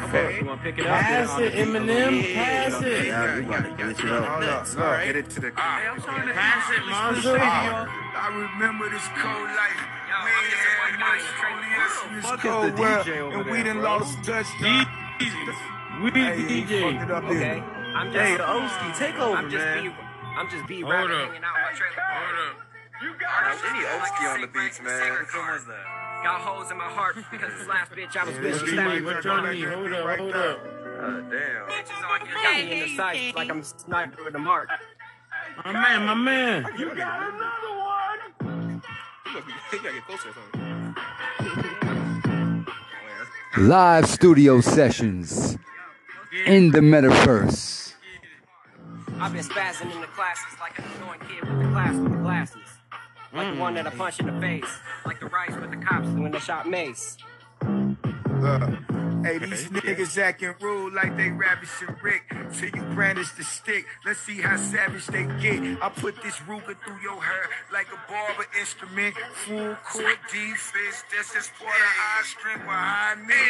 Okay, 0.07 0.39
you 0.39 0.45
wanna 0.45 0.61
pick 0.61 0.79
it 0.79 0.85
up? 0.85 0.99
Pass 1.01 1.39
it, 1.39 1.53
Eminem. 1.53 2.33
Pass 2.33 2.81
it. 2.81 3.07
Yeah, 3.07 3.35
you 3.35 3.43
gotta 3.43 3.69
glitch 3.69 4.03
it 4.03 4.11
up. 4.11 4.25
Hold 4.25 4.43
up, 4.43 4.75
look. 4.75 5.03
Get 5.05 5.15
it 5.15 5.29
to 5.31 5.39
the. 5.41 5.47
Hey, 5.51 5.87
I'm 5.87 6.01
to 6.27 6.33
Pass 6.33 6.71
it, 6.71 6.85
monster. 6.85 7.37
Ah. 7.39 7.87
I 8.15 8.27
remember 8.29 8.89
this 8.89 9.07
cold 9.19 9.49
life. 9.49 10.02
Yo, 10.33 10.39
We 10.41 10.45
I'm 10.45 10.49
just 10.49 10.65
a 10.65 10.69
ain't 10.69 10.79
white 10.79 10.91
had 10.91 10.99
guy 10.99 11.17
much 11.17 11.21
straight 11.37 11.53
only 11.53 11.69
from 11.69 11.83
us 11.83 11.93
the 11.93 12.07
in 12.09 12.15
this 12.15 12.25
Fuck 12.25 12.45
is 12.45 12.51
the 12.61 12.71
DJ 12.73 13.19
over 13.21 13.41
and 13.41 13.45
we 13.51 13.63
there, 13.63 13.63
done 13.63 13.81
bro? 13.81 13.85
lost 13.85 14.23
touch. 14.23 14.47
We 16.03 16.11
Hey, 16.11 16.37
DJ. 16.65 17.03
it 17.03 17.11
up 17.11 17.23
Okay, 17.25 17.35
here. 17.35 17.63
I'm 17.95 18.11
just. 18.11 18.17
Hey, 18.25 18.37
Oski, 18.39 19.05
take 19.05 19.15
over, 19.19 19.37
I'm 19.37 19.49
just 19.51 19.65
man. 19.65 19.83
B. 19.83 19.95
I'm 20.37 20.49
just 20.49 20.67
B 20.67 20.81
Hold 20.81 20.93
rapping, 20.93 21.11
up. 21.15 21.29
hanging 21.29 21.43
out 21.43 21.57
in 21.57 21.63
my 21.63 21.73
trailer. 21.77 22.03
Hold 22.13 22.39
up. 22.49 22.57
We 23.63 23.79
need 23.79 23.85
Oski 23.85 24.25
on 24.25 24.41
the 24.41 24.47
beats, 24.47 24.81
man. 24.81 25.13
Which 25.19 25.35
one 25.35 25.51
was 25.53 25.65
that? 25.65 26.23
Got 26.23 26.41
holes 26.41 26.71
in 26.71 26.77
my 26.77 26.85
heart 26.89 27.17
because 27.31 27.53
this 27.59 27.67
last 27.67 27.91
bitch 27.91 28.15
I 28.17 28.25
was 28.25 28.39
with, 28.39 28.61
she 28.61 28.67
stabbed 28.73 28.95
me. 28.95 29.01
What 29.01 29.25
you 29.25 29.31
need? 29.51 29.65
Hold 29.73 29.93
up, 29.93 30.19
hold 30.19 30.35
up. 30.35 30.59
Damn. 31.29 31.67
Bitches 31.69 32.03
on 32.09 32.27
you 32.27 32.33
got 32.33 32.55
me 32.55 32.71
in 32.71 32.79
the 32.89 32.95
sight 32.95 33.35
like 33.35 33.49
I'm 33.49 33.59
a 33.59 33.63
sniper 33.63 34.23
with 34.23 34.33
the 34.33 34.39
mark. 34.39 34.69
My 35.65 35.71
man, 35.73 36.05
my 36.07 36.13
man. 36.15 36.67
You 36.77 36.89
gotta 39.33 39.93
get 39.93 40.05
closer. 40.05 40.29
Live 43.57 44.07
studio 44.07 44.61
sessions 44.61 45.57
in 46.45 46.71
the 46.71 46.79
metaverse. 46.79 47.93
I've 49.19 49.33
been 49.33 49.43
spazzing 49.43 49.93
in 49.93 50.01
the 50.01 50.07
classes 50.07 50.59
like 50.59 50.77
an 50.79 50.85
annoying 50.97 51.19
kid 51.21 51.49
with 51.49 51.59
the 51.59 51.71
class 51.71 51.95
with 51.95 52.11
the 52.11 52.17
glasses. 52.17 52.61
Like 53.33 53.53
the 53.53 53.59
one 53.59 53.73
mm. 53.73 53.77
that 53.77 53.87
I 53.87 53.89
punched 53.91 54.19
in 54.19 54.27
the 54.27 54.39
face. 54.41 54.69
Like 55.05 55.19
the 55.19 55.27
rice 55.27 55.55
with 55.55 55.71
the 55.71 55.77
cops 55.77 56.07
when 56.07 56.31
they 56.31 56.39
shot 56.39 56.69
Mace. 56.69 57.17
Look, 58.43 58.61
hey, 59.23 59.37
these 59.37 59.69
niggas 59.69 60.17
acting 60.17 60.53
rude 60.59 60.93
like 60.93 61.15
they 61.15 61.29
ravishing 61.29 61.95
Rick. 62.03 62.23
Till 62.51 62.69
you 62.75 62.81
brandish 62.93 63.31
the 63.31 63.43
stick, 63.45 63.85
let's 64.05 64.19
see 64.19 64.41
how 64.41 64.57
savage 64.57 65.07
they 65.07 65.23
get. 65.41 65.81
I 65.81 65.87
put 65.87 66.21
this 66.21 66.35
Ruger 66.39 66.75
through 66.83 67.01
your 67.01 67.23
hair 67.23 67.47
like 67.71 67.87
a 67.87 68.11
barber 68.11 68.45
instrument. 68.59 69.15
Full 69.45 69.75
court 69.75 70.19
defense, 70.29 71.05
that's 71.15 71.33
just 71.33 71.53
part 71.55 71.73
of 71.73 71.93
our 72.17 72.23
strength 72.25 72.65
behind 72.65 73.25
me. 73.25 73.45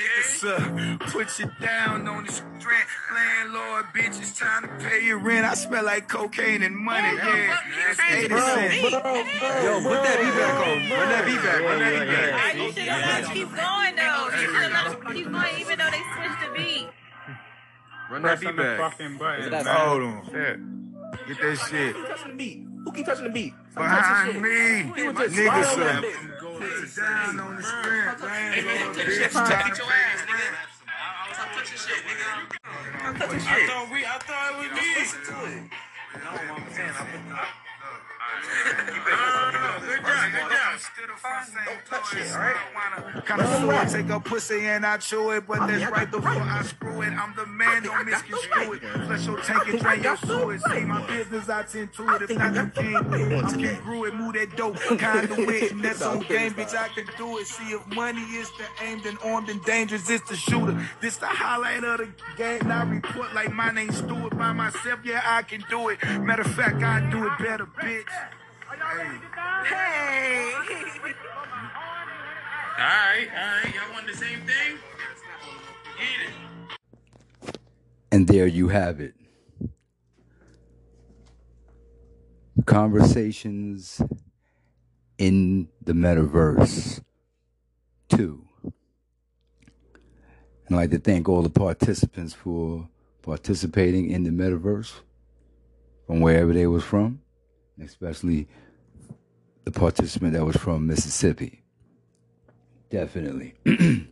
Niggas, 0.00 0.44
uh, 0.48 1.10
put 1.10 1.38
you 1.38 1.50
down 1.60 2.08
on 2.08 2.24
the 2.24 2.32
strength. 2.32 2.88
Landlord, 3.12 3.84
bitch, 3.94 4.18
it's 4.18 4.38
time 4.38 4.62
to 4.62 4.68
pay 4.88 5.04
your 5.04 5.18
rent. 5.18 5.44
I 5.44 5.52
smell 5.52 5.84
like 5.84 6.08
cocaine 6.08 6.62
and 6.62 6.74
money, 6.74 7.16
yeah. 7.18 7.58
That's 7.86 8.00
80 8.10 8.28
cents. 8.34 8.82
Yo, 8.82 8.90
put 8.90 10.02
that 10.02 10.18
beat 10.18 10.34
back 10.40 10.56
on. 10.56 10.90
Run 10.90 11.08
that 11.10 11.26
beat 11.26 11.42
back. 11.42 11.60
Run 11.60 11.78
that 11.80 12.00
beat 12.00 12.08
back. 12.08 12.32
I 12.32 12.52
you 12.56 12.72
should 12.72 12.82
have 12.88 13.06
let 13.06 13.24
them 13.24 13.34
keep 13.34 13.48
going 13.54 13.96
though. 13.96 14.21
You 14.32 14.46
should 14.46 14.72
have 14.72 15.04
let 15.04 15.04
going 15.04 15.60
even 15.60 15.78
though 15.78 15.90
they 15.90 16.02
switched 16.16 16.40
the 16.44 16.52
beat. 16.56 16.88
Run 18.10 18.22
that 18.22 18.40
beat 18.40 18.56
back. 18.56 18.78
Fucking 18.78 19.18
button. 19.18 19.52
Hold 19.66 20.02
on. 20.02 20.22
Get 21.28 21.40
that 21.40 21.66
shit. 21.70 21.94
touching 21.94 22.30
the 22.30 22.36
beat? 22.36 22.66
Who 22.84 22.92
keep 22.92 23.06
touching 23.06 23.24
the 23.24 23.30
beat? 23.30 23.54
Behind 23.74 24.42
me. 24.42 25.02
Who 25.02 25.12
just 25.12 25.34
Niggas, 25.34 25.64
slide 25.64 25.94
on 25.96 26.02
that 26.02 26.32
put 26.62 26.96
down 26.96 27.40
on 27.40 27.56
the 27.56 27.62
strength. 27.62 28.22
Landlord, 28.22 28.96
Take 28.96 29.06
bitch, 29.06 29.22
your 29.22 29.32
ass, 29.32 29.40
nigga. 29.42 30.26
pay 30.26 30.32
rent. 30.32 30.56
Stop 31.32 31.48
touching 31.52 31.78
shit, 31.78 32.02
nigga. 32.04 32.30
I 33.02 33.66
thought 33.66 33.92
we, 33.92 34.04
I 34.04 34.18
thought 34.18 34.52
it 34.52 34.58
was 34.58 34.70
me. 34.78 34.88
Listen 34.98 35.20
to 35.24 35.36
it. 35.46 35.62
No, 36.12 36.30
I'm 36.30 36.72
saying, 36.72 36.90
I 36.90 37.04
put 37.08 37.22
the. 38.22 38.82
Kinda 43.26 43.60
sort 43.60 43.88
take 43.88 44.08
a 44.10 44.20
pussy 44.20 44.66
and 44.66 44.84
I 44.84 44.98
chew 44.98 45.30
it, 45.30 45.46
but 45.46 45.66
that's 45.66 45.90
right 45.90 46.10
before 46.10 46.30
I 46.30 46.62
screw 46.62 47.02
it. 47.02 47.12
I'm 47.12 47.34
the 47.34 47.46
man, 47.46 47.82
don't 47.82 48.04
misconstrue 48.04 48.74
it. 48.74 48.80
Flush 48.80 49.26
your 49.26 49.40
tank 49.42 49.68
and 49.68 49.80
drain 49.80 50.02
your 50.02 50.16
sewage. 50.16 50.60
See 50.62 50.80
my 50.80 51.06
business, 51.06 51.48
I 51.48 51.62
tend 51.62 51.92
to 51.94 52.16
it. 52.16 52.22
If 52.22 52.36
not, 52.36 52.54
you 52.54 52.70
can't 52.74 53.10
do 53.10 53.18
it. 53.18 53.44
I'm 53.44 54.04
it, 54.04 54.14
move 54.14 54.34
that 54.34 54.56
dope, 54.56 54.76
conduit, 54.76 55.72
and 55.72 55.84
that's 55.84 56.02
on 56.02 56.20
game, 56.20 56.52
bitch. 56.52 56.74
I 56.74 56.88
can 56.88 57.06
do 57.16 57.38
it. 57.38 57.46
See 57.46 57.72
if 57.72 57.86
money 57.88 58.20
is 58.20 58.50
the 58.58 58.84
aim, 58.84 59.00
then 59.02 59.16
armed 59.24 59.48
and 59.48 59.62
dangerous 59.64 60.08
is 60.10 60.22
the 60.22 60.36
shooter. 60.36 60.78
This 61.00 61.16
the 61.16 61.26
highlight 61.26 61.84
of 61.84 61.98
the 61.98 62.08
game. 62.36 62.70
I 62.70 62.82
report 62.84 63.34
like 63.34 63.52
my 63.52 63.70
name's 63.70 63.98
Stewart 63.98 64.36
by 64.36 64.52
myself. 64.52 65.00
Yeah, 65.04 65.22
I 65.24 65.42
can 65.42 65.64
do 65.70 65.90
it. 65.90 66.02
Matter 66.20 66.42
of 66.42 66.54
fact, 66.54 66.82
I 66.82 67.08
do 67.10 67.26
it 67.26 67.38
better, 67.38 67.66
bitch. 67.66 68.04
Hey. 68.72 70.52
Alright, 72.78 73.28
alright. 73.28 73.74
Y'all 73.74 73.92
want 73.92 74.06
the 74.06 74.16
same 74.16 74.40
thing? 74.40 74.78
Get 75.98 76.20
it. 76.26 77.58
And 78.10 78.26
there 78.26 78.46
you 78.46 78.68
have 78.68 79.00
it. 79.00 79.14
Conversations 82.66 84.00
in 85.18 85.68
the 85.82 85.92
metaverse. 85.92 87.02
Two. 88.08 88.46
I'd 90.66 90.76
like 90.76 90.90
to 90.90 90.98
thank 90.98 91.28
all 91.28 91.42
the 91.42 91.50
participants 91.50 92.32
for 92.32 92.88
participating 93.22 94.10
in 94.10 94.24
the 94.24 94.30
metaverse 94.30 94.92
from 96.06 96.20
wherever 96.20 96.52
they 96.52 96.66
was 96.66 96.84
from, 96.84 97.21
especially 97.80 98.48
the 99.64 99.70
participant 99.70 100.32
that 100.32 100.44
was 100.44 100.56
from 100.56 100.86
Mississippi. 100.86 101.62
Definitely. 102.90 103.54
and 103.64 104.08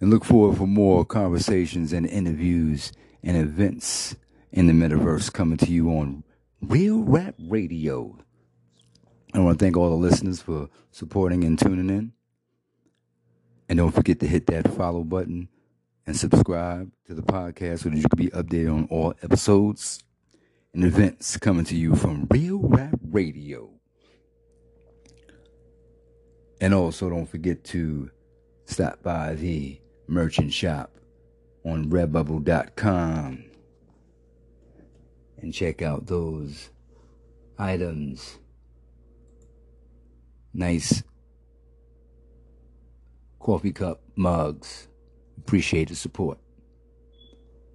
look 0.00 0.24
forward 0.24 0.56
for 0.58 0.66
more 0.66 1.04
conversations 1.04 1.92
and 1.92 2.06
interviews 2.06 2.92
and 3.22 3.36
events 3.36 4.16
in 4.52 4.66
the 4.66 4.72
metaverse 4.72 5.32
coming 5.32 5.58
to 5.58 5.70
you 5.70 5.90
on 5.90 6.24
Real 6.60 7.02
Rap 7.02 7.34
Radio. 7.38 8.18
I 9.32 9.38
want 9.38 9.58
to 9.58 9.64
thank 9.64 9.76
all 9.76 9.90
the 9.90 9.96
listeners 9.96 10.42
for 10.42 10.68
supporting 10.90 11.44
and 11.44 11.58
tuning 11.58 11.88
in. 11.88 12.12
And 13.68 13.78
don't 13.78 13.92
forget 13.92 14.18
to 14.20 14.26
hit 14.26 14.46
that 14.48 14.72
follow 14.74 15.04
button 15.04 15.48
and 16.06 16.16
subscribe 16.16 16.90
to 17.06 17.14
the 17.14 17.22
podcast 17.22 17.80
so 17.80 17.90
that 17.90 17.96
you 17.96 18.02
can 18.02 18.16
be 18.16 18.30
updated 18.30 18.74
on 18.74 18.88
all 18.90 19.14
episodes 19.22 20.02
and 20.74 20.84
events 20.84 21.36
coming 21.36 21.64
to 21.64 21.76
you 21.76 21.94
from 21.96 22.26
Real 22.30 22.58
Rap 22.58 22.98
Radio. 23.10 23.70
And 26.60 26.74
also 26.74 27.08
don't 27.08 27.26
forget 27.26 27.64
to 27.64 28.10
stop 28.66 29.02
by 29.02 29.34
the 29.34 29.80
merchant 30.06 30.52
shop 30.52 30.92
on 31.64 31.90
redbubble.com 31.90 33.44
and 35.40 35.54
check 35.54 35.82
out 35.82 36.06
those 36.06 36.70
items. 37.58 38.38
Nice 40.52 41.02
coffee 43.40 43.72
cup 43.72 44.02
mugs. 44.16 44.88
Appreciate 45.38 45.88
the 45.88 45.96
support. 45.96 46.38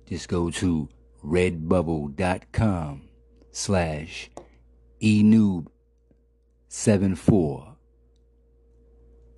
Just 0.08 0.29
go 0.29 0.51
to 0.51 0.88
redbubble.com 1.25 3.01
slash 3.51 4.29
enoob74. 5.01 7.75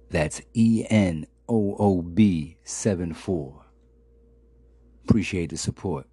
That's 0.10 0.41
E 0.54 0.86
N 0.89 1.28
O 1.47 1.76
O 1.78 2.02
B 2.02 2.58
74. 2.63 3.65
Appreciate 5.04 5.52
the 5.52 5.58
support. 5.58 6.08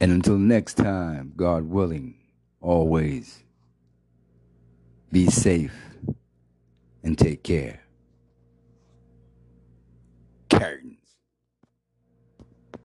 And 0.00 0.12
until 0.12 0.38
next 0.38 0.74
time, 0.74 1.32
God 1.36 1.64
willing, 1.64 2.14
always 2.60 3.42
be 5.10 5.26
safe 5.26 5.74
and 7.02 7.18
take 7.18 7.42
care. 7.42 7.80